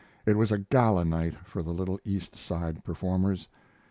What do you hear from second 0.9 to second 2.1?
night for the little